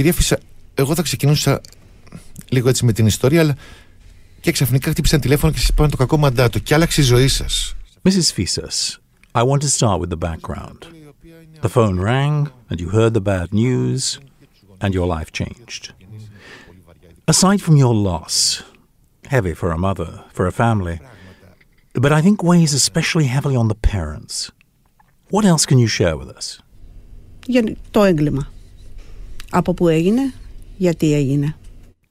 [0.00, 0.38] Κυρία Φίσα,
[0.74, 1.60] εγώ θα ξεκινούσα
[2.48, 3.56] λίγο έτσι με την ιστορία, αλλά
[4.40, 7.76] και ξαφνικά χτύπησαν τηλέφωνο και σας είπαν το κακό μαντάτο και άλλαξε η ζωή σας.
[8.02, 8.34] Mrs.
[8.36, 8.96] Fisas,
[9.34, 10.78] I want to start with the background.
[11.60, 14.18] The phone rang, and you heard the bad news,
[14.82, 15.82] and your life changed.
[17.34, 18.34] Aside from your loss,
[19.34, 20.96] heavy for a mother, for a family,
[22.04, 24.34] but I think weighs especially heavily on the parents.
[25.34, 26.60] What else can you share with us?
[27.46, 28.50] Για το έγκλημα.
[29.50, 30.32] Από πού έγινε,
[30.76, 31.54] γιατί έγινε.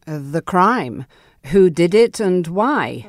[0.05, 1.05] Uh, the crime.
[1.53, 3.05] Who did it and why?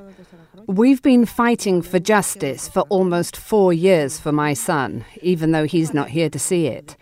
[0.66, 5.92] We've been fighting for justice for almost four years for my son, even though he's
[5.92, 6.96] not here to see it.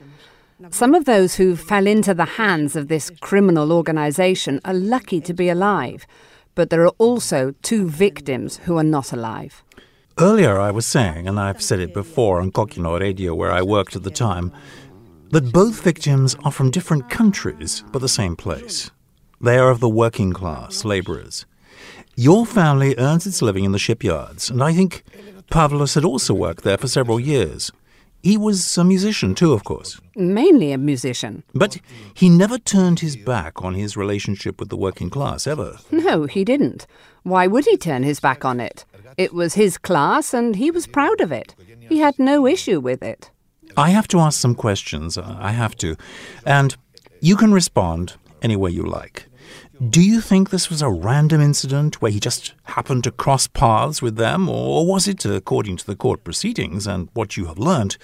[0.70, 5.34] Some of those who fell into the hands of this criminal organization are lucky to
[5.34, 6.06] be alive,
[6.54, 9.62] but there are also two victims who are not alive.
[10.18, 13.94] Earlier, I was saying, and I've said it before on Kokkino Radio, where I worked
[13.94, 14.50] at the time,
[15.30, 18.90] that both victims are from different countries, but the same place.
[19.40, 21.46] They are of the working class, labourers.
[22.16, 25.04] Your family earns its living in the shipyards, and I think
[25.50, 27.70] Pavlos had also worked there for several years.
[28.22, 30.00] He was a musician too, of course.
[30.16, 31.44] Mainly a musician.
[31.54, 31.78] But
[32.12, 35.78] he never turned his back on his relationship with the working class, ever.
[35.92, 36.86] No, he didn't.
[37.22, 38.84] Why would he turn his back on it?
[39.16, 41.54] It was his class, and he was proud of it.
[41.88, 43.30] He had no issue with it.
[43.77, 45.17] I have to ask some questions.
[45.17, 45.95] I have to.
[46.45, 46.75] And
[47.21, 49.17] you can respond any way you like.
[49.89, 54.01] Do you think this was a random incident where he just happened to cross paths
[54.01, 57.97] with them, or was it, according to the court proceedings and what you have learnt,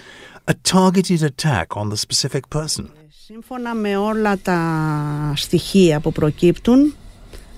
[0.48, 2.92] a targeted attack on the specific person?
[3.26, 6.96] Σύμφωνα με όλα τα στοιχεία που προκύπτουν,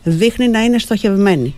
[0.04, 1.56] δείχνει να είναι στοχευμένη.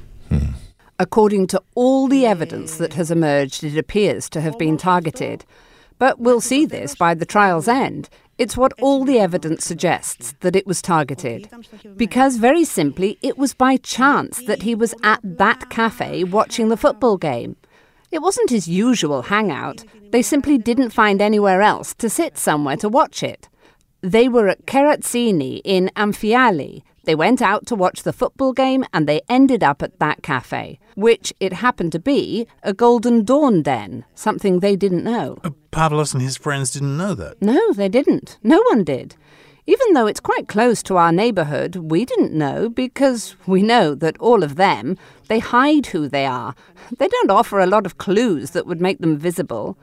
[0.96, 5.38] According to all the evidence that has emerged, it appears to have been targeted.
[5.99, 8.09] But we'll see this by the trial's end.
[8.39, 11.51] It's what all the evidence suggests that it was targeted.
[11.97, 16.77] Because, very simply, it was by chance that he was at that cafe watching the
[16.77, 17.57] football game.
[18.13, 22.89] It wasn't his usual hangout, they simply didn't find anywhere else to sit somewhere to
[22.89, 23.49] watch it.
[24.01, 26.83] They were at Keratsini in Amphiali.
[27.09, 30.79] They went out to watch the football game and they ended up at that cafe,
[30.95, 35.39] which it happened to be a Golden Dawn den, something they didn't know.
[35.43, 37.41] Uh, Pavlos and his friends didn't know that.
[37.41, 38.37] No, they didn't.
[38.43, 39.17] No one did.
[39.67, 44.19] Even though it's quite close to our neighbourhood, we didn't know because we know that
[44.19, 44.99] all of them,
[45.29, 46.55] they hide who they are.
[46.99, 49.79] They don't offer a lot of clues that would make them visible.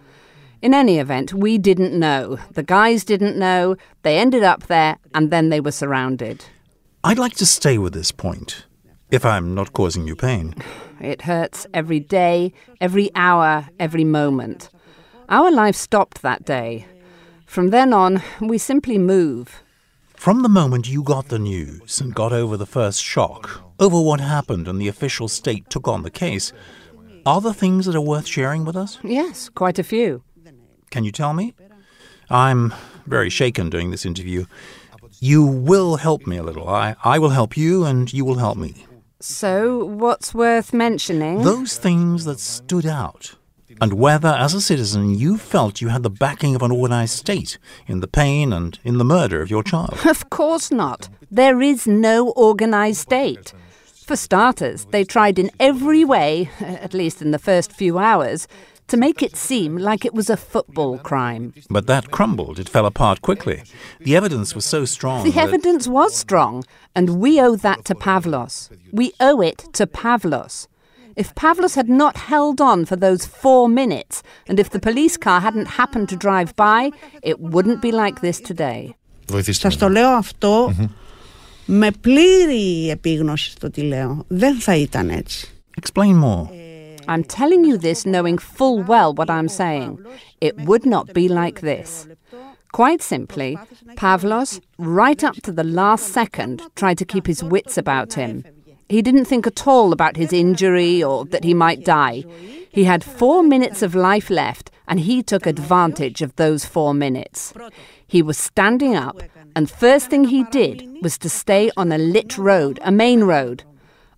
[0.62, 2.38] In any event, we didn't know.
[2.52, 3.78] The guys didn't know.
[4.04, 6.46] They ended up there and then they were surrounded.
[7.06, 8.66] I'd like to stay with this point,
[9.12, 10.56] if I'm not causing you pain.
[11.00, 12.52] It hurts every day,
[12.82, 14.72] every hour, every moment.
[15.30, 16.88] Our life stopped that day.
[17.46, 19.62] From then on, we simply move.
[20.16, 24.20] From the moment you got the news and got over the first shock, over what
[24.20, 26.54] happened and the official state took on the case,
[27.24, 28.98] are there things that are worth sharing with us?
[29.04, 30.24] Yes, quite a few.
[30.90, 31.54] Can you tell me?
[32.32, 32.74] I'm
[33.06, 34.46] very shaken doing this interview.
[35.26, 36.70] You will help me a little.
[36.70, 38.86] I, I will help you, and you will help me.
[39.20, 41.42] So, what's worth mentioning?
[41.42, 43.34] Those things that stood out.
[43.82, 47.58] And whether, as a citizen, you felt you had the backing of an organized state
[47.88, 49.98] in the pain and in the murder of your child.
[50.06, 51.10] Of course not.
[51.32, 53.52] There is no organized state.
[54.06, 58.48] For starters, they tried in every way, at least in the first few hours,
[58.91, 61.45] to make it seem like it was a football crime.
[61.77, 62.57] But that crumbled.
[62.59, 63.59] It fell apart quickly.
[64.07, 65.23] The evidence was so strong.
[65.25, 66.55] The that- evidence was strong,
[66.97, 68.55] and we owe that to Pavlos.
[69.01, 70.55] We owe it to Pavlos.
[71.23, 74.15] If Pavlos had not held on for those four minutes,
[74.49, 76.81] and if the police car hadn't happened to drive by,
[77.31, 78.83] it wouldn't be like this today.
[79.27, 79.87] Βοηθήστε Σας με.
[79.87, 80.75] το λέω αυτό
[81.67, 84.25] με πλήρη επίγνωση στο τι λέω.
[84.29, 85.49] Δεν θα ήταν έτσι.
[85.81, 86.47] Explain more.
[87.08, 90.04] I'm telling you this knowing full well what I'm saying.
[90.42, 92.08] It would not be like this.
[92.72, 93.58] Quite simply,
[93.96, 98.44] Pavlos, right up to the last second, tried to keep his wits about him.
[98.90, 102.24] He didn't think at all about his injury or that he might die.
[102.70, 107.54] He had four minutes of life left, and he took advantage of those four minutes.
[108.06, 109.22] He was standing up,
[109.56, 113.64] and first thing he did was to stay on a lit road, a main road.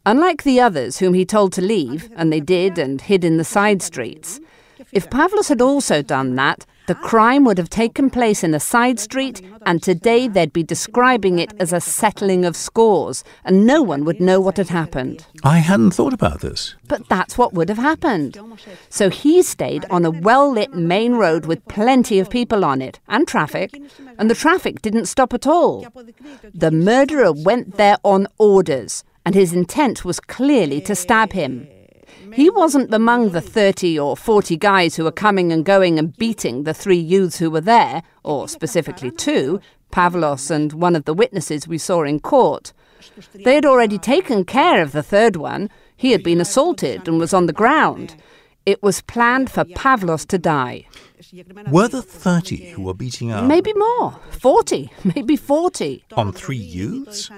[0.08, 3.44] Unlike the others whom he told to leave, and they did and hid in the
[3.44, 4.40] side streets,
[4.94, 8.98] if Pavlos had also done that, The crime would have taken place in a side
[8.98, 14.06] street, and today they'd be describing it as a settling of scores, and no one
[14.06, 15.26] would know what had happened.
[15.44, 16.76] I hadn't thought about this.
[16.88, 18.40] But that's what would have happened.
[18.90, 23.02] So he stayed on a well lit main road with plenty of people on it
[23.10, 23.70] and traffic,
[24.18, 25.86] and the traffic didn't stop at all.
[26.54, 31.68] The murderer went there on orders, and his intent was clearly to stab him.
[32.34, 36.64] He wasn't among the 30 or 40 guys who were coming and going and beating
[36.64, 39.60] the three youths who were there, or specifically two,
[39.92, 42.72] Pavlos and one of the witnesses we saw in court.
[43.34, 45.70] They had already taken care of the third one.
[45.98, 48.16] He had been assaulted and was on the ground.
[48.66, 50.86] It was planned for Pavlos to die.
[51.72, 54.20] Were the 30 who were beating up Maybe more.
[54.32, 56.04] 40, maybe 40.
[56.16, 57.30] on three youths?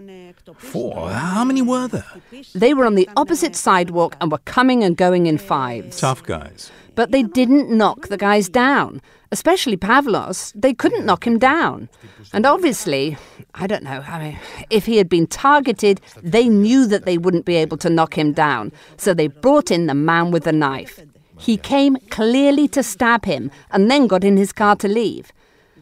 [0.58, 1.10] Four?
[1.12, 2.06] How many were there?
[2.54, 6.00] They were on the opposite sidewalk and were coming and going in fives.
[6.00, 6.72] Tough guys.
[6.96, 10.52] But they didn't knock the guys down, especially Pavlos.
[10.54, 11.88] They couldn't knock him down.
[12.34, 13.18] And obviously,
[13.54, 14.40] I don't know, I mean,
[14.70, 18.34] if he had been targeted, they knew that they wouldn't be able to knock him
[18.34, 18.74] down.
[18.98, 21.00] So they brought in the man with the knife.
[21.40, 25.32] He came clearly to stab him and then got in his car to leave.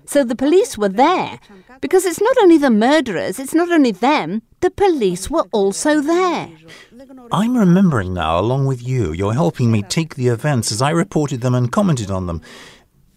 [0.06, 1.40] So the police were there
[1.82, 6.50] because it's not only the murderers, it's not only them, the police were also there.
[7.32, 9.12] I'm remembering now, along with you.
[9.12, 12.42] You're helping me take the events as I reported them and commented on them.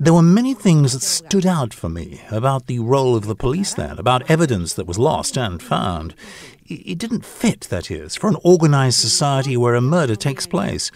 [0.00, 3.74] There were many things that stood out for me about the role of the police
[3.74, 6.14] then, about evidence that was lost and found.
[6.66, 10.90] It didn't fit, that is, for an organized society where a murder takes place.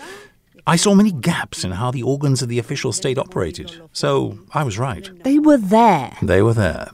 [0.67, 3.81] I saw many gaps in how the organs of the official state operated.
[3.93, 5.11] So I was right.
[5.23, 6.17] They were there.
[6.23, 6.89] They were there.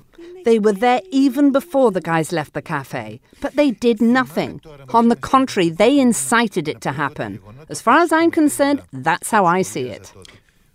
[0.44, 4.60] They were there even before the guys left the cafe, but they did nothing.
[4.92, 7.40] On the contrary, they incited it to happen.
[7.68, 10.12] As far as I'm concerned, that's how I see it.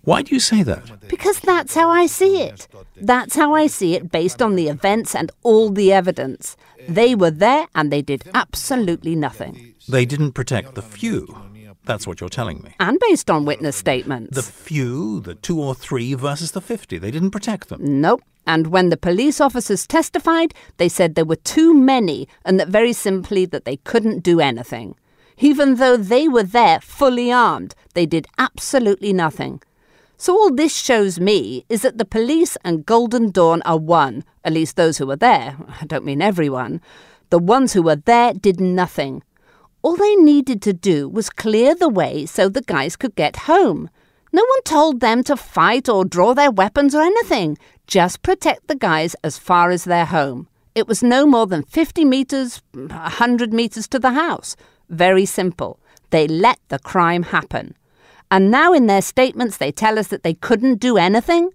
[0.04, 1.10] Why do you say that?
[1.10, 2.68] Because that's how I see it.
[2.96, 6.56] That's how I see it based on the events and all the evidence.
[6.88, 9.74] They were there and they did absolutely nothing.
[9.90, 11.36] They didn't protect the few.
[11.86, 12.76] That's what you're telling me.
[12.80, 14.36] And based on witness statements.
[14.36, 18.02] The few, the two or three versus the 50, they didn't protect them.
[18.02, 18.22] Nope.
[18.48, 22.94] And when the police officers testified, they said there were too many and that very
[22.94, 24.96] simply that they couldn't do anything.
[25.38, 29.62] Even though they were there fully armed, they did absolutely nothing.
[30.18, 34.54] So all this shows me is that the police and Golden Dawn are one, at
[34.54, 35.58] least those who were there.
[35.82, 36.82] I don't mean everyone.
[37.32, 39.24] The ones who were there did nothing.
[39.86, 43.88] All they needed to do was clear the way so the guys could get home.
[44.34, 47.56] No one told them to fight or draw their weapons or anything.
[47.86, 50.48] Just protect the guys as far as their home.
[50.74, 54.56] It was no more than 50 metres, 100 metres to the house.
[54.90, 55.80] Very simple.
[56.10, 57.76] They let the crime happen.
[58.32, 61.52] And now in their statements they tell us that they couldn't do anything?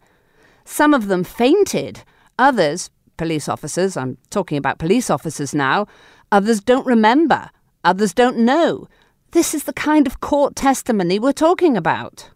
[0.64, 2.04] Some of them fainted.
[2.38, 5.88] Others, police officers, I'm talking about police officers now,
[6.30, 7.50] others don't remember.
[7.84, 8.88] Others don't know.
[9.30, 12.28] This is the kind of court testimony we're talking about.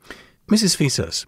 [0.49, 0.77] Mrs.
[0.77, 1.27] Fyssas,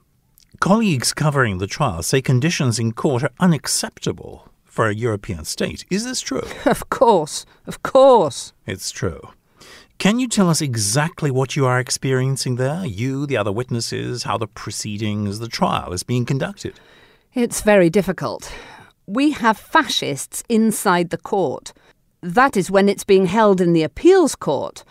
[0.61, 5.85] colleagues covering the trial say conditions in court are unacceptable for a European state.
[5.91, 6.43] Is this true?
[6.67, 8.53] Of course, of course.
[8.67, 9.21] It's true.
[9.99, 12.85] Can you tell us exactly what you are experiencing there?
[12.85, 16.75] You, the other witnesses, how the proceedings, the trial is being conducted?
[17.35, 18.53] It's very difficult.
[19.07, 21.73] We have fascists inside the court.
[22.27, 24.83] That is when it's being held in the appeals court.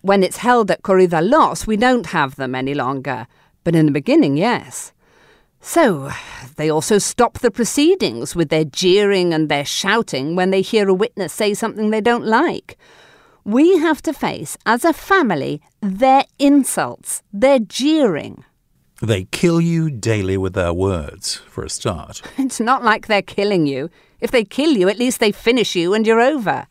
[0.00, 3.28] When it's held at Korydallos, we don't have them any longer.
[3.62, 4.92] But in the beginning, yes.
[5.60, 6.10] So,
[6.56, 10.94] they also stop the proceedings with their jeering and their shouting when they hear a
[10.94, 12.76] witness say something they don't like.
[13.44, 18.42] We have to face, as a family, their insults, their jeering.
[19.00, 22.20] They kill you daily with their words, for a start.
[22.36, 23.90] It's not like they're killing you.
[24.20, 26.66] If they kill you, at least they finish you and you're over.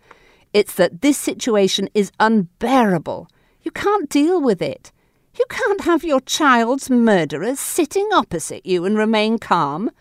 [0.54, 3.30] It's that this situation is unbearable.
[3.62, 4.92] You can't deal with it.
[5.38, 9.92] You can't have your child's murderers sitting opposite you and remain calm.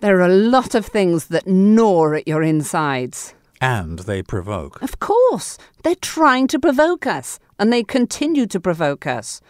[0.00, 3.34] There are a lot of things that gnaw at your insides.
[3.60, 4.82] And they provoke.
[4.82, 9.40] Of course, they're trying to provoke us, and they continue to provoke us.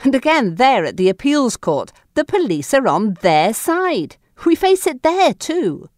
[0.00, 4.16] And again, there at the appeals court, the police are on their side.
[4.46, 5.90] We face it there too.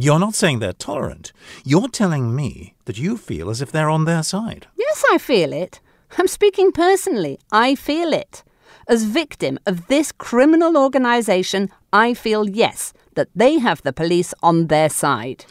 [0.00, 1.32] You're not saying they're tolerant.
[1.64, 4.68] You're telling me that you feel as if they're on their side.
[4.76, 5.80] Yes, I feel it.
[6.16, 7.40] I'm speaking personally.
[7.50, 8.44] I feel it.
[8.86, 14.68] As victim of this criminal organisation, I feel yes, that they have the police on
[14.68, 15.44] their side.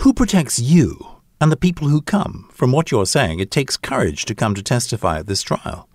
[0.00, 1.06] Who protects you
[1.40, 2.48] and the people who come?
[2.52, 5.88] From what you're saying, it takes courage to come to testify at this trial.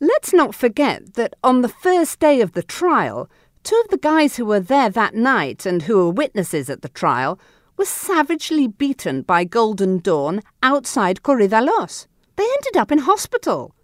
[0.00, 3.28] Let's not forget that on the first day of the trial,
[3.62, 6.88] Two of the guys who were there that night and who were witnesses at the
[6.88, 7.38] trial
[7.76, 12.06] were savagely beaten by Golden Dawn outside Korydallos.
[12.36, 13.74] They ended up in hospital.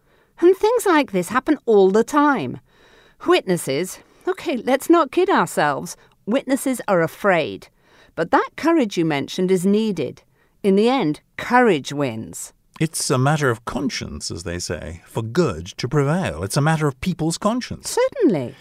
[0.40, 2.61] And things like this happen all the time.
[3.26, 5.97] Witnesses, okay, let's not kid ourselves.
[6.26, 7.68] Witnesses are afraid.
[8.14, 10.23] But that courage you mentioned is needed.
[10.62, 12.52] In the end, courage wins.
[12.78, 16.42] It's a matter of conscience, as they say, for good to prevail.
[16.42, 17.90] It's a matter of people's conscience.
[17.90, 18.54] Certainly.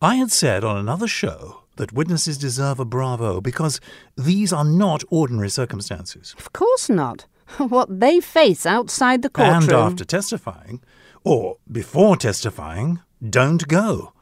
[0.00, 3.80] I had said on another show that witnesses deserve a bravo because
[4.16, 6.34] these are not ordinary circumstances.
[6.38, 7.26] Of course not.
[7.58, 9.62] What they face outside the courtroom.
[9.62, 10.82] And after testifying,
[11.24, 14.12] or before testifying, don't go.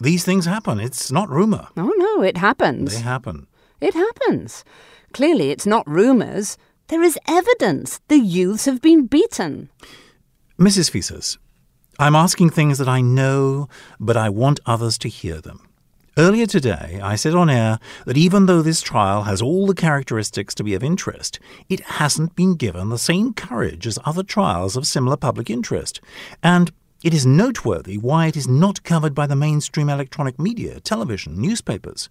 [0.00, 0.80] These things happen.
[0.80, 1.68] It's not rumour.
[1.76, 2.94] Oh, no, it happens.
[2.94, 3.46] They happen.
[3.80, 4.64] It happens.
[5.12, 6.58] Clearly, it's not rumours.
[6.88, 8.00] There is evidence.
[8.08, 9.70] The youths have been beaten.
[10.58, 10.90] Mrs.
[10.90, 11.38] Fyssas,
[12.00, 15.68] I'm asking things that I know, but I want others to hear them.
[16.16, 20.54] Earlier today, I said on air that even though this trial has all the characteristics
[20.54, 24.86] to be of interest, it hasn't been given the same courage as other trials of
[24.86, 26.00] similar public interest.
[26.40, 26.70] And
[27.02, 32.08] it is noteworthy why it is not covered by the mainstream electronic media, television, newspapers.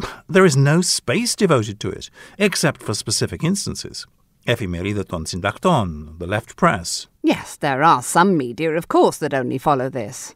[0.26, 4.06] There is no space devoted to it, except for specific instances.
[4.46, 7.06] Efimerida ton Syntakton, the left press.
[7.22, 10.34] Yes, there are some media, of course, that only follow this.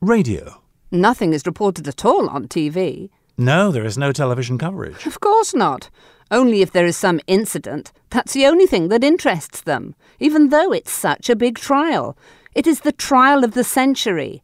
[0.00, 0.62] Radio.
[0.90, 3.10] Nothing is reported at all on TV.
[3.36, 5.06] No, there is no television coverage.
[5.06, 5.90] Of course not.
[6.30, 7.92] Only if there is some incident.
[8.08, 12.16] That's the only thing that interests them, even though it's such a big trial.
[12.54, 14.42] It is the trial of the century.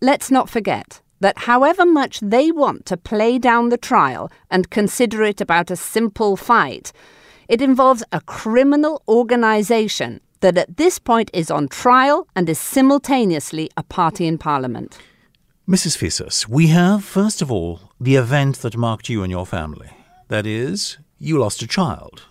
[0.00, 5.22] Let's not forget that however much they want to play down the trial and consider
[5.22, 6.92] it about a simple fight,
[7.50, 13.68] it involves a criminal organisation that at this point is on trial and is simultaneously
[13.76, 14.96] a party in Parliament.
[15.68, 15.98] Mrs.
[15.98, 19.90] Fyssas, we have, first of all, the event that marked you and your family.
[20.28, 22.22] That is, you lost a child.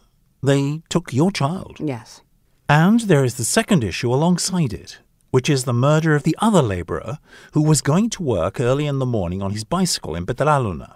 [0.42, 1.78] They took your child.
[1.80, 2.22] Yes.
[2.70, 5.00] And there is the second issue alongside it,
[5.32, 7.20] which is the murder of the other labourer
[7.52, 10.96] who was going to work early in the morning on his bicycle in Petralona.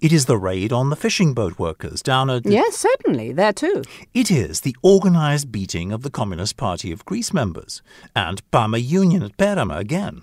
[0.00, 2.46] It is the raid on the fishing boat workers down at.
[2.46, 3.82] Yes, certainly, there too.
[4.14, 7.82] It is the organised beating of the Communist Party of Greece members,
[8.14, 10.22] and PAME Union at Perama again.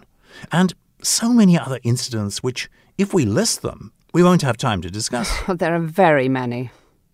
[0.52, 4.90] And so many other incidents which, if we list them, we won't have time to
[4.90, 5.32] discuss.
[5.48, 6.72] there are very many.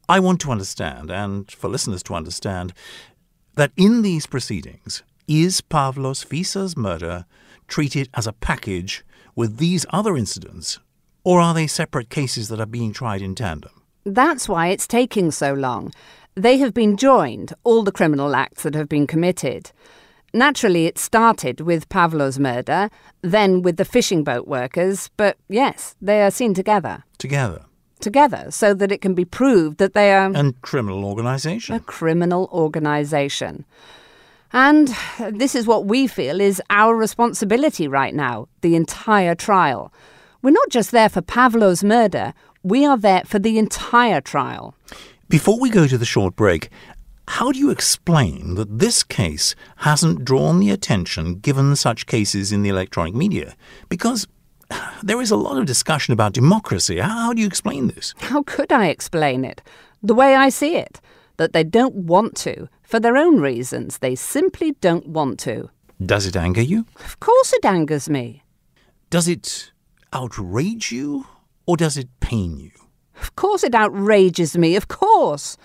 [0.08, 2.74] I want to understand, and for listeners to understand,
[3.56, 7.26] that in these proceedings, is Pavlos Fyssas' murder
[7.68, 9.04] treated as a package
[9.36, 10.80] with these other incidents,
[11.24, 13.72] or are they separate cases that are being tried in tandem?
[14.04, 15.92] That's why it's taking so long.
[16.36, 19.72] They have been joined, all the criminal acts that have been committed.
[20.34, 22.90] Naturally, it started with Pavlo's murder,
[23.22, 27.04] then with the fishing boat workers, but yes, they are seen together.
[27.18, 27.66] Together.
[28.00, 30.32] Together, so that it can be proved that they are.
[30.34, 31.76] And criminal organisation.
[31.76, 33.66] A criminal organisation.
[34.54, 39.94] And this is what we feel is our responsibility right now the entire trial.
[40.42, 42.34] We're not just there for Pavlo's murder,
[42.64, 44.76] we are there for the entire trial.
[45.30, 46.70] Before we go to the short break,
[47.28, 52.64] how do you explain that this case hasn't drawn the attention given such cases in
[52.64, 53.56] the electronic media?
[53.88, 54.28] Because
[55.04, 57.00] there is a lot of discussion about democracy.
[57.00, 58.14] How do you explain this?
[58.18, 59.62] How could I explain it?
[60.02, 61.00] The way I see it
[61.38, 64.00] that they don't want to, for their own reasons.
[64.00, 65.70] They simply don't want to.
[66.04, 66.86] Does it anger you?
[67.04, 68.44] Of course it angers me.
[69.10, 69.71] Does it
[70.14, 71.26] outrage you,
[71.66, 72.72] or does it pain you?
[73.22, 75.58] Of course it outrages me, of course.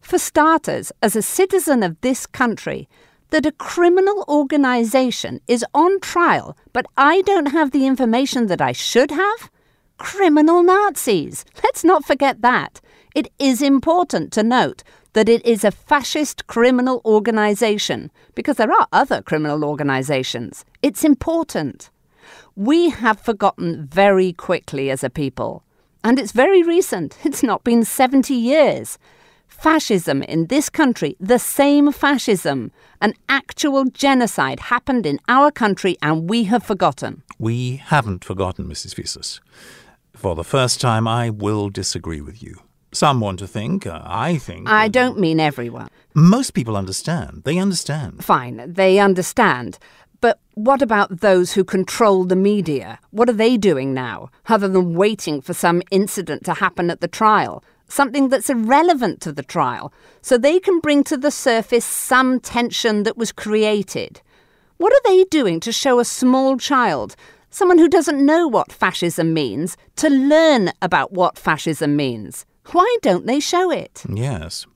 [0.00, 2.88] For starters, as a citizen of this country,
[3.30, 8.72] that a criminal organisation is on trial, but I don't have the information that I
[8.72, 9.50] should have?
[9.98, 11.44] Criminal Nazis.
[11.62, 12.80] Let's not forget that.
[13.14, 14.82] It is important to note
[15.12, 20.64] that it is a fascist criminal organisation, because there are other criminal organisations.
[20.82, 21.90] It's important.
[22.56, 25.64] We have forgotten very quickly as a people.
[26.02, 27.16] And it's very recent.
[27.24, 28.98] It's not been 70 years
[29.64, 32.70] fascism in this country, the same fascism,
[33.00, 37.22] an actual genocide happened in our country and we have forgotten.
[37.38, 38.94] We haven't forgotten, Mrs.
[38.94, 39.40] Fyssas.
[40.12, 42.56] For the first time, I will disagree with you.
[42.92, 44.68] Some want to think, uh, I think.
[44.68, 45.88] I don't mean everyone.
[46.14, 47.42] Most people understand.
[47.44, 48.24] They understand.
[48.24, 49.78] Fine, they understand.
[50.24, 52.98] But what about those who control the media?
[53.10, 57.08] What are they doing now, other than waiting for some incident to happen at the
[57.08, 57.62] trial?
[57.86, 63.02] something that's irrelevant to the trial, so they can bring to the surface some tension
[63.02, 64.22] that was created.
[64.78, 67.14] What are they doing to show a small child
[67.50, 72.44] someone who doesn't know what fascism means, to learn about what fascism means.
[72.72, 74.02] Why don't they show it?
[74.08, 74.66] Yes.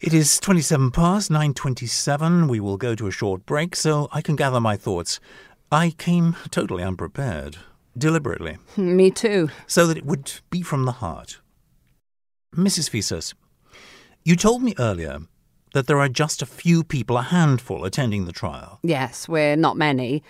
[0.00, 2.48] It is 27 past 9.27.
[2.48, 5.20] We will go to a short break so I can gather my thoughts.
[5.72, 7.56] I came totally unprepared,
[7.96, 9.48] deliberately, Me too.
[9.66, 11.40] so that it would be from the heart.
[12.54, 12.90] Mrs.
[12.90, 13.34] Fyssas,
[14.24, 15.20] you told me earlier
[15.74, 18.78] that there are just a few people, a handful, attending the trial.
[18.82, 20.22] Yes, we're not many.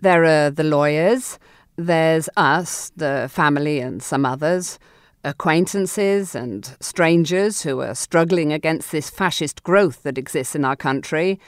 [0.00, 1.38] There are the lawyers,
[1.76, 4.78] there's us, the family, and some others,
[5.24, 11.38] acquaintances and strangers who are struggling against this fascist growth that exists in our country.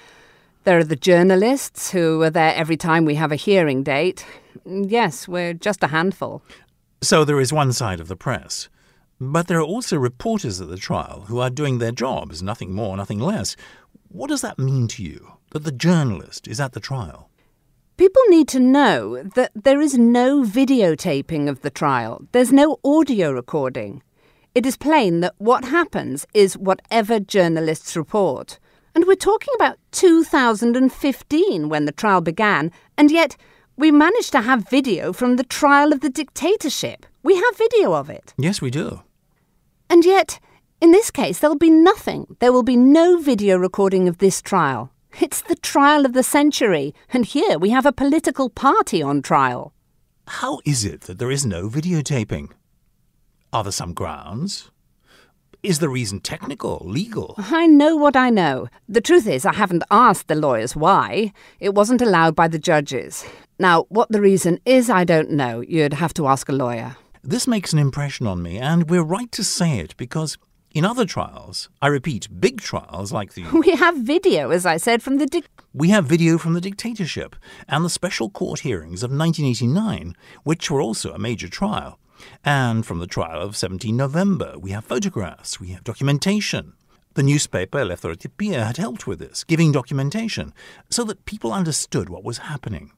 [0.64, 4.26] There are the journalists who are there every time we have a hearing date.
[4.66, 6.42] Yes, we're just a handful.
[7.00, 8.68] So there is one side of the press.
[9.18, 12.96] But there are also reporters at the trial who are doing their jobs, nothing more,
[12.96, 13.56] nothing less.
[14.08, 17.29] What does that mean to you, that the journalist is at the trial?
[18.00, 22.22] People need to know that there is no videotaping of the trial.
[22.32, 24.02] There's no audio recording.
[24.54, 28.58] It is plain that what happens is whatever journalists report.
[28.94, 33.36] And we're talking about 2015 when the trial began, and yet
[33.76, 37.04] we managed to have video from the trial of the dictatorship.
[37.22, 38.32] We have video of it.
[38.38, 39.02] Yes, we do.
[39.90, 40.40] And yet,
[40.80, 42.34] in this case, there'll be nothing.
[42.40, 44.90] There will be no video recording of this trial.
[45.18, 49.72] It's the trial of the century, and here we have a political party on trial.
[50.26, 52.50] How is it that there is no videotaping?
[53.52, 54.70] Are there some grounds?
[55.62, 57.34] Is the reason technical, legal?
[57.36, 58.68] I know what I know.
[58.88, 61.32] The truth is, I haven't asked the lawyers why.
[61.58, 63.24] It wasn't allowed by the judges.
[63.58, 65.60] Now, what the reason is, I don't know.
[65.60, 66.96] You'd have to ask a lawyer.
[67.22, 70.38] This makes an impression on me, and we're right to say it because
[70.72, 73.44] in other trials, I repeat, big trials like the.
[73.52, 75.26] We have video, as I said, from the.
[75.26, 77.36] Dic- We have video from the dictatorship
[77.68, 81.98] and the special court hearings of 1989, which were also a major trial.
[82.44, 86.74] And from the trial of 17 November, we have photographs, we have documentation.
[87.14, 90.52] The newspaper Eleftherotypia had helped with this, giving documentation,
[90.90, 92.92] so that people understood what was happening.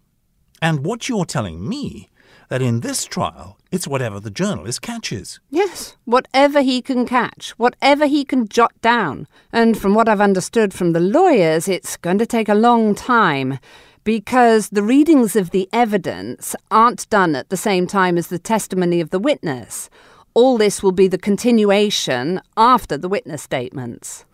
[0.60, 2.10] And what you're telling me,
[2.52, 5.40] that in this trial, it's whatever the journalist catches.
[5.48, 9.26] yes, whatever he can catch, whatever he can jot down.
[9.54, 13.58] And from what I've understood from the lawyers, it's going to take a long time
[14.04, 19.00] because the readings of the evidence aren't done at the same time as the testimony
[19.00, 19.88] of the witness.
[20.34, 24.26] All this will be the continuation after the witness statements.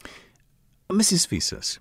[0.90, 1.28] Mrs.
[1.28, 1.78] Fyssas,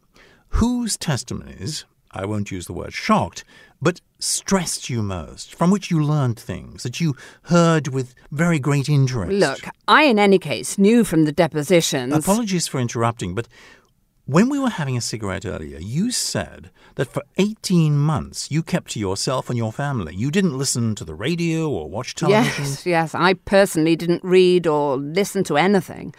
[0.49, 3.43] whose testimonies, I won't use the word shocked,
[3.81, 8.89] but stressed you most, from which you learned things that you heard with very great
[8.89, 9.31] interest?
[9.31, 12.13] Look, I, in any case, knew from the depositions.
[12.13, 13.47] Apologies for interrupting, but
[14.25, 18.91] when we were having a cigarette earlier, you said that for 18 months you kept
[18.91, 20.13] to yourself and your family.
[20.13, 22.65] You didn't listen to the radio or watch television.
[22.65, 23.15] Yes, yes.
[23.15, 26.13] I personally didn't read or listen to anything.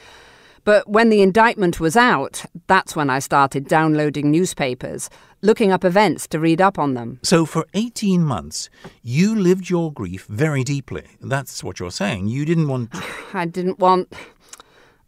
[0.68, 5.08] But when the indictment was out, that's when I started downloading newspapers,
[5.40, 7.20] looking up events to read up on them.
[7.22, 8.68] So for 18 months,
[9.02, 11.04] you lived your grief very deeply.
[11.22, 12.26] That's what you're saying.
[12.26, 12.90] You didn't want.
[13.32, 14.12] I didn't want.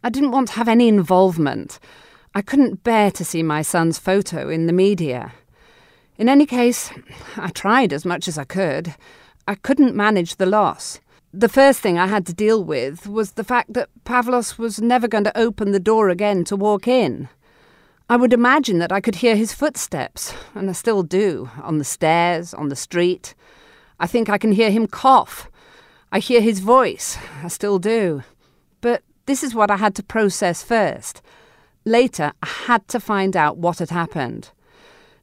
[0.03, 1.77] I didn't want to have any involvement.
[2.33, 5.31] I couldn't bear to see my son's photo in the media.
[6.17, 6.89] In any case,
[7.37, 8.95] I tried as much as I could.
[9.47, 10.99] I couldn't manage the loss.
[11.33, 15.07] The first thing I had to deal with was the fact that Pavlos was never
[15.07, 17.29] going to open the door again to walk in.
[18.09, 21.85] I would imagine that I could hear his footsteps, and I still do, on the
[21.85, 23.33] stairs, on the street.
[23.97, 25.49] I think I can hear him cough.
[26.11, 27.17] I hear his voice.
[27.41, 28.23] I still do.
[28.81, 31.21] But this is what I had to process first.
[31.85, 34.49] Later, I had to find out what had happened.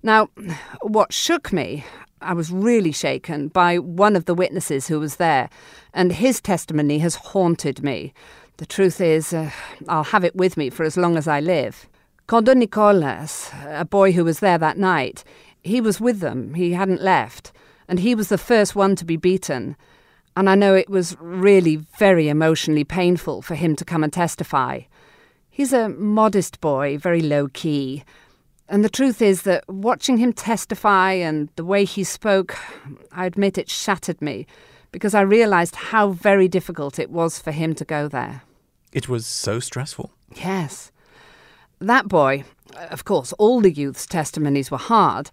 [0.03, 0.31] Now,
[0.81, 1.85] what shook me,
[2.23, 5.51] I was really shaken by one of the witnesses who was there,
[5.98, 8.14] and his testimony has haunted me.
[8.58, 9.50] The truth is, uh,
[9.88, 11.88] I'll have it with me for as long as I live.
[12.28, 15.24] Kondo Nicolas, a boy who was there that night,
[15.61, 17.50] he was with them, he hadn't left,
[17.88, 19.74] and he was the first one to be beaten.
[20.37, 24.82] And I know it was really very emotionally painful for him to come and testify.
[25.50, 28.04] He's a modest boy, very low key.
[28.68, 32.56] And the truth is that watching him testify and the way he spoke,
[33.11, 34.46] I admit it shattered me
[34.92, 38.42] because I realised how very difficult it was for him to go there.
[38.92, 40.11] It was so stressful.
[40.37, 40.90] Yes.
[41.81, 42.44] That boy,
[42.90, 45.31] of course, all the youth's testimonies were hard.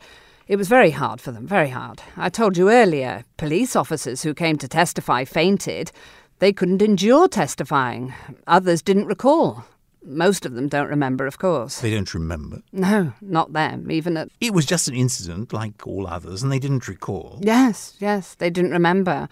[0.48, 2.02] It was very hard for them, very hard.
[2.16, 5.92] I told you earlier, police officers who came to testify fainted.
[6.40, 8.14] They couldn't endure testifying.
[8.46, 9.66] Others didn't recall.
[10.06, 11.82] Most of them don't remember, of course.
[11.82, 12.62] They don't remember.
[12.72, 14.30] No, not them, even at.
[14.40, 17.40] It was just an incident like all others, and they didn't recall.
[17.42, 19.28] Yes, yes, they didn't remember.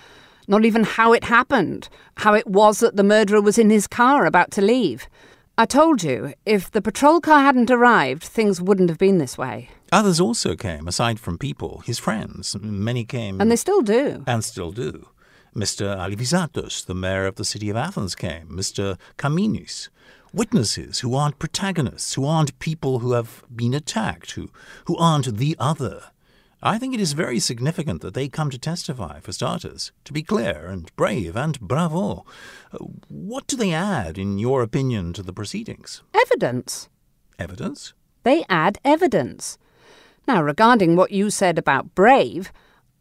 [0.47, 4.25] Not even how it happened, how it was that the murderer was in his car
[4.25, 5.07] about to leave.
[5.57, 9.69] I told you, if the patrol car hadn't arrived, things wouldn't have been this way.
[9.91, 12.55] Others also came, aside from people, his friends.
[12.59, 13.39] Many came.
[13.39, 14.23] And they still do.
[14.25, 15.07] and still do.
[15.55, 15.95] Mr.
[15.95, 18.47] Alivizatos, the mayor of the city of Athens, came.
[18.47, 18.97] Mr.
[19.19, 19.89] Kaminis.
[20.33, 24.49] Witnesses who aren't protagonists, who aren't people who have been attacked, who,
[24.85, 26.05] who aren't the other.
[26.63, 30.23] I think it is very significant that they come to testify, for starters, to be
[30.23, 32.25] clear and brave and bravo.
[32.71, 36.01] Uh, What do they add, in your opinion, to the proceedings?
[36.15, 36.89] Evidence.
[37.37, 37.93] Evidence?
[38.23, 39.59] They add evidence.
[40.27, 42.51] Now, regarding what you said about brave,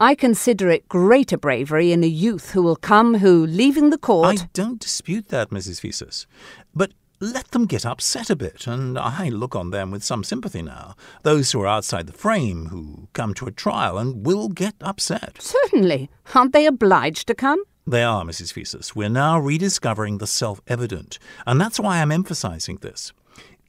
[0.00, 4.42] I consider it greater bravery in a youth who will come who, leaving the court.
[4.42, 5.80] I don't dispute that, Mrs.
[5.80, 6.26] Fyssas.
[6.74, 6.92] But
[7.22, 10.96] let them get upset a bit, and I look on them with some sympathy now.
[11.22, 15.40] Those who are outside the frame, who come to a trial and will get upset.
[15.40, 16.10] Certainly.
[16.34, 17.62] Aren't they obliged to come?
[17.86, 18.52] They are, Mrs.
[18.52, 18.96] Fyssas.
[18.96, 23.12] We're now rediscovering the self evident, and that's why I'm emphasizing this.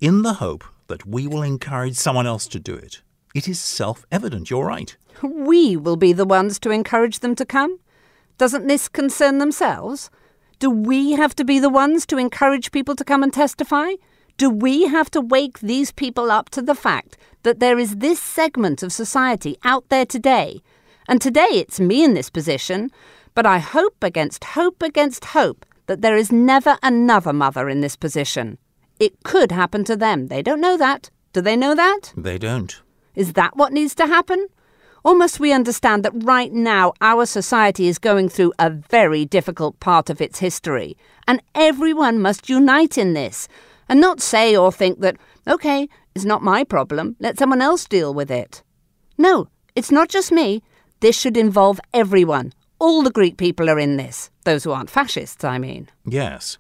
[0.02, 3.04] In the hope that we will encourage someone else to do it.
[3.36, 4.98] It is self evident, you're right.
[5.22, 7.80] We will be the ones to encourage them to come.
[8.40, 10.10] Doesn't this concern themselves?
[10.64, 13.96] Do we have to be the ones to encourage people to come and testify?
[14.38, 18.18] Do we have to wake these people up to the fact that there is this
[18.18, 20.62] segment of society out there today?
[21.06, 22.92] And today it's me in this position,
[23.36, 27.98] but I hope against hope against hope that there is never another mother in this
[27.98, 28.58] position.
[29.02, 30.28] It could happen to them.
[30.28, 31.10] They don't know that.
[31.34, 32.14] Do they know that?
[32.16, 32.82] They don't.
[33.16, 34.48] Is that what needs to happen?
[35.04, 39.80] Or must we understand that right now our society is going through a very difficult
[39.80, 40.96] part of its history,
[41.28, 43.48] and everyone must unite in this,
[43.90, 48.14] and not say or think that, OK, it's not my problem, let someone else deal
[48.14, 48.64] with it?
[49.18, 50.64] No, it's not just me.
[51.02, 52.54] This should involve everyone.
[52.80, 54.30] All the Greek people are in this.
[54.46, 55.90] Those who aren't fascists, I mean.
[56.06, 56.58] Yes.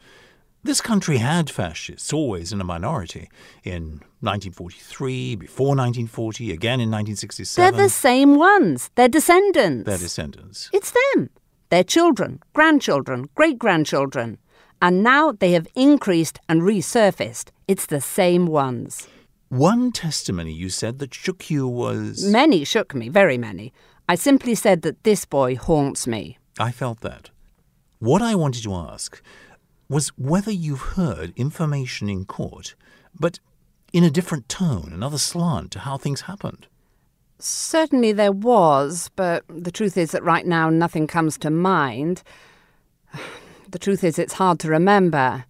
[0.66, 3.30] This country had fascists, always in a minority.
[3.66, 7.74] In 1943, before 1940, again in 1967.
[7.74, 8.90] They're the same ones.
[8.96, 9.86] They're descendants.
[9.86, 10.70] Their descendants.
[10.72, 11.32] It's them.
[11.70, 14.38] Their children, grandchildren, great grandchildren.
[14.82, 17.50] And now they have increased and resurfaced.
[17.68, 19.10] It's the same ones.
[19.50, 22.24] One testimony you said that shook you was.
[22.24, 23.74] Many shook me, very many.
[24.08, 26.38] I simply said that this boy haunts me.
[26.58, 27.32] I felt that.
[28.00, 29.22] What I wanted to ask
[29.94, 32.76] was whether you've heard information in court,
[33.20, 33.40] but
[33.94, 36.66] in a different tone, another slant to how things happened.
[37.40, 42.24] Certainly there was, but the truth is that right now nothing comes to mind.
[43.70, 45.46] The truth is it's hard to remember.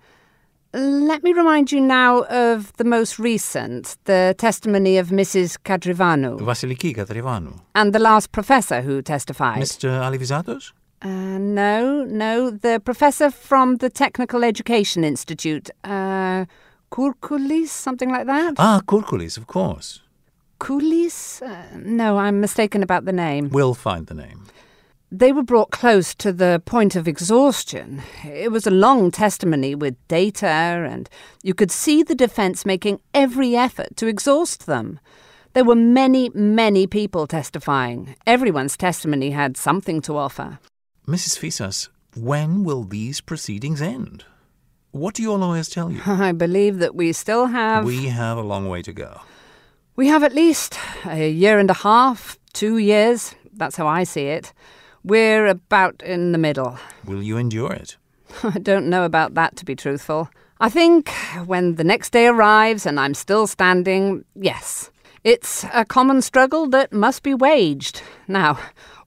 [0.73, 5.57] Let me remind you now of the most recent, the testimony of Mrs.
[5.65, 7.59] Katrivanou, Vasiliki Katrivanou.
[7.75, 9.61] and the last professor who testified.
[9.61, 9.89] Mr.
[10.07, 10.71] Alivizatos?
[11.03, 16.45] Uh, no, no, the professor from the Technical Education Institute, uh,
[16.91, 18.53] Kourkoulis, something like that.
[18.57, 19.99] Ah, Kourkoulis, of course.
[20.61, 21.41] Koulis?
[21.41, 23.49] Uh, no, I'm mistaken about the name.
[23.49, 24.45] We'll find the name.
[25.11, 28.01] They were brought close to the point of exhaustion.
[28.23, 31.09] It was a long testimony with data, and
[31.43, 35.01] you could see the defence making every effort to exhaust them.
[35.51, 38.15] There were many, many people testifying.
[38.25, 40.59] Everyone's testimony had something to offer.
[41.07, 41.37] Mrs.
[41.37, 44.23] Fyssas, when will these proceedings end?
[44.91, 45.99] What do your lawyers tell you?
[46.05, 47.83] I believe that we still have.
[47.83, 49.19] we have a long way to go.
[49.97, 53.35] We have at least a year and a half, two years.
[53.51, 54.53] That's how I see it.
[55.03, 56.79] We're about in the middle.
[57.05, 57.97] Will you endure it?
[58.43, 60.29] I don't know about that, to be truthful.
[60.61, 61.09] I think
[61.45, 64.89] when the next day arrives and I'm still standing, yes.
[65.25, 68.01] It's a common struggle that must be waged.
[68.27, 68.57] Now,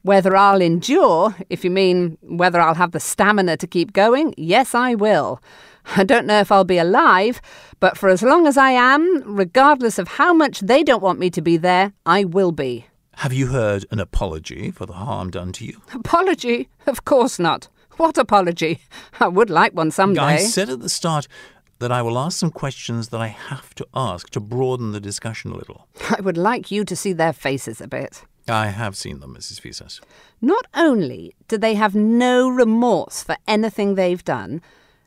[0.06, 4.72] whether I'll endure, if you mean whether I'll have the stamina to keep going, yes,
[4.72, 5.42] I will.
[5.96, 7.40] I don't know if I'll be alive,
[7.80, 11.28] but for as long as I am, regardless of how much they don't want me
[11.30, 12.86] to be there, I will be.
[13.16, 15.82] Have you heard an apology for the harm done to you?
[15.92, 16.68] Apology?
[16.86, 17.68] Of course not.
[17.96, 18.82] What apology?
[19.18, 20.20] I would like one someday.
[20.20, 21.26] I said at the start
[21.80, 25.50] that I will ask some questions that I have to ask to broaden the discussion
[25.50, 25.88] a little.
[26.16, 28.22] I would like you to see their faces a bit.
[28.48, 29.60] I have seen them, Mrs.
[29.60, 30.00] Fyssas.
[30.40, 34.60] Not only do they have no remorse for anything they've done,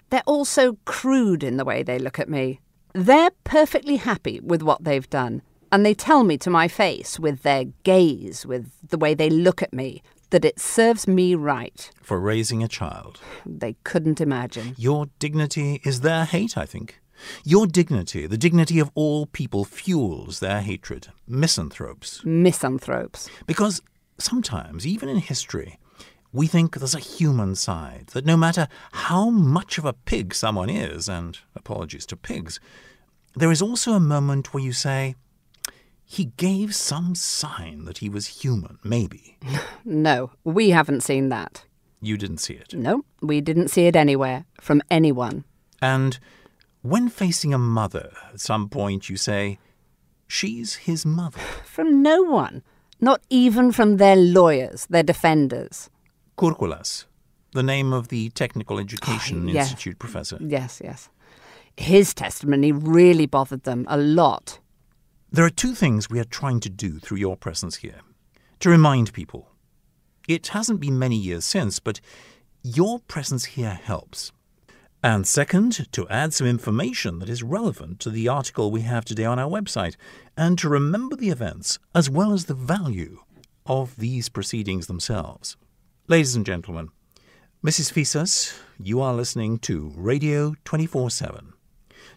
[0.10, 2.60] they're also crude in the way they look at me.
[2.94, 7.44] They're perfectly happy with what they've done, and they tell me to my face with
[7.44, 11.92] their gaze, with the way they look at me, that it serves me right.
[12.02, 13.20] For raising a child.
[13.46, 14.76] They couldn't imagine.
[14.78, 17.00] Your dignity is their hate, I think.
[17.44, 21.08] Your dignity, the dignity of all people, fuels their hatred.
[21.28, 22.24] Misanthropes.
[22.24, 23.30] Misanthropes.
[23.46, 23.82] Because
[24.18, 25.80] sometimes, even in history,
[26.32, 30.70] we think there's a human side, that no matter how much of a pig someone
[30.70, 32.60] is, and apologies to pigs,
[33.36, 35.16] there is also a moment where you say,
[36.04, 39.38] he gave some sign that he was human, maybe.
[39.86, 41.66] No, we haven't seen that.
[42.02, 42.74] You didn't see it.
[42.74, 45.46] No, we didn't see it anywhere, from anyone.
[45.82, 46.20] And
[46.82, 49.60] when facing a mother, at some point you say,
[50.28, 51.40] she's his mother.
[51.66, 52.64] From no one.
[53.02, 55.90] Not even from their lawyers, their defenders.
[56.38, 57.06] Kurkulas,
[57.54, 59.62] the name of the Technical Education ah, Oh, yeah.
[59.62, 60.38] Institute professor.
[60.42, 61.10] Yes, yes.
[61.78, 64.60] His testimony really bothered them a lot.
[65.32, 68.02] There are two things we are trying to do through your presence here.
[68.60, 69.50] To remind people.
[70.28, 72.02] It hasn't been many years since, but
[72.62, 74.34] your presence here helps.
[75.02, 79.24] And second, to add some information that is relevant to the article we have today
[79.24, 79.96] on our website,
[80.36, 83.20] and to remember the events as well as the value
[83.66, 85.56] of these proceedings themselves.
[86.10, 86.90] Ladies and gentlemen,
[87.64, 87.94] Mrs.
[87.94, 91.54] Fyssas, you are listening to Radio 24 7.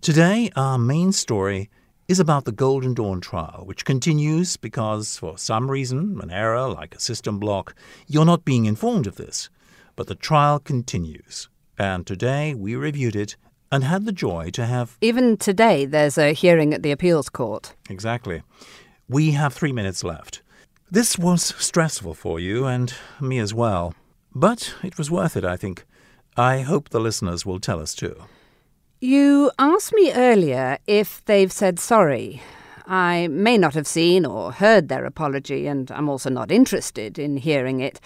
[0.00, 1.70] Today, our main story
[2.08, 6.96] is about the Golden Dawn trial, which continues because, for some reason, an error like
[6.96, 7.76] a system block,
[8.08, 9.50] you're not being informed of this.
[9.94, 13.36] But the trial continues, and today we reviewed it
[13.70, 14.96] and had the joy to have.
[15.00, 17.74] Even today, there's a hearing at the appeals court.
[17.88, 18.42] Exactly.
[19.08, 20.42] We have three minutes left.
[20.90, 23.94] This was stressful for you and me as well,
[24.34, 25.84] but it was worth it, I think.
[26.36, 28.14] I hope the listeners will tell us too.
[29.00, 32.42] You asked me earlier if they've said sorry.
[32.86, 37.38] I may not have seen or heard their apology, and I'm also not interested in
[37.38, 38.00] hearing it.